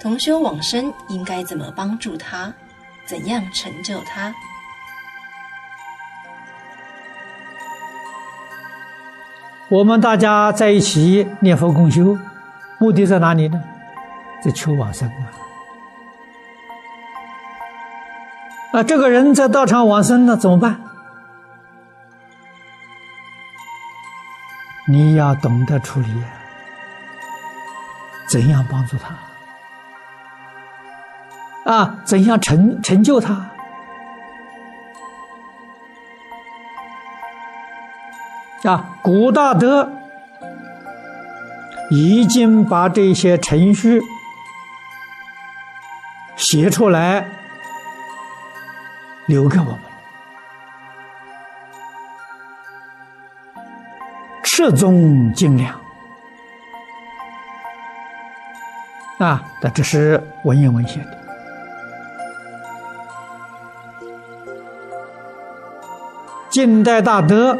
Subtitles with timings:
[0.00, 2.52] 同修往生应该怎么帮助他？
[3.04, 4.32] 怎样成就他？
[9.70, 12.16] 我们大家在一起念佛共修，
[12.78, 13.62] 目的在哪里呢？
[14.42, 15.26] 在求往生啊！
[18.74, 20.80] 啊，这个人在道场往生了，怎么办？
[24.86, 26.22] 你要懂得处理，
[28.26, 29.14] 怎样帮助他？
[31.68, 33.50] 啊，怎样成成就他？
[38.64, 39.92] 啊，古大德
[41.90, 44.00] 已经把这些程序
[46.36, 47.28] 写出来，
[49.26, 49.80] 留给我们。
[54.42, 55.78] 赤宗精良
[59.18, 61.17] 啊，那这是文言文写的。
[66.58, 67.56] 近代大德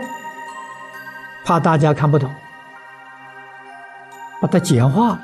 [1.44, 2.28] 怕大家看不懂，
[4.40, 5.20] 把它简化了，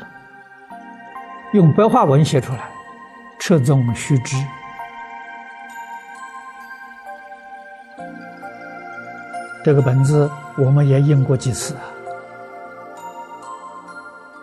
[1.55, 2.61] 用白话文写出来，
[3.41, 4.37] 赤宗须知。
[9.65, 11.77] 这个本子我们也印过几次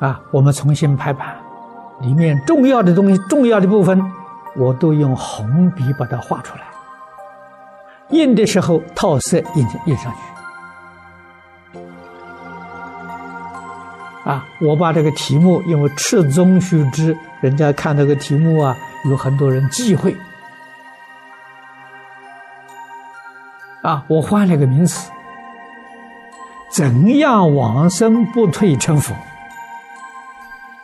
[0.01, 1.37] 啊，我们重新排版，
[2.01, 4.11] 里面重要的东西、重要的部分，
[4.57, 6.63] 我都用红笔把它画出来。
[8.11, 10.13] 印的时候套色印印上
[11.73, 11.79] 去，
[14.29, 18.77] 啊，我把这个题目因为赤宗须知，人家看这个题目啊，
[19.09, 20.15] 有很多人忌讳，
[23.81, 25.09] 啊，我换了个名词，
[26.69, 29.15] 怎样往生不退成佛？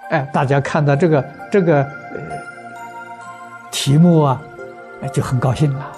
[0.09, 1.89] 哎，大家看到这个这个呃
[3.71, 4.41] 题目啊，
[5.11, 5.96] 就很高兴了。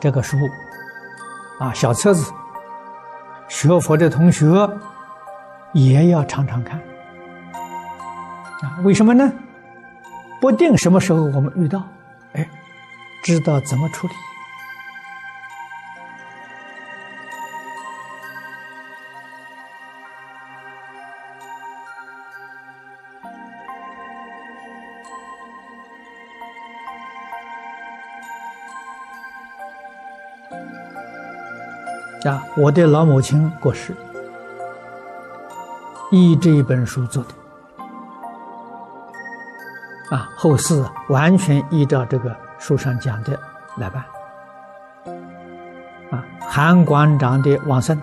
[0.00, 0.36] 这个书，
[1.58, 2.32] 啊，小册子，
[3.48, 4.46] 学佛的同学
[5.72, 6.78] 也要常常看，
[8.62, 9.32] 啊，为什么呢？
[10.40, 11.82] 不定什么时候我们遇到，
[12.34, 12.48] 哎，
[13.22, 14.12] 知道怎么处理。
[32.24, 33.94] 啊，我的老母亲过世，
[36.10, 37.30] 依这一本书做的，
[40.16, 43.38] 啊，后事完全依照这个书上讲的
[43.76, 44.04] 来办，
[46.10, 48.00] 啊，韩馆长的往生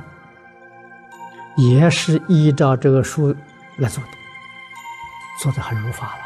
[1.57, 3.35] 也是依照这个书
[3.77, 4.09] 来做的，
[5.41, 6.22] 做的很如法了。